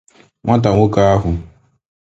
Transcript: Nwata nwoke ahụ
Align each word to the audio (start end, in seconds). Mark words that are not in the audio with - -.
Nwata 0.43 0.69
nwoke 0.71 0.99
ahụ 1.13 1.31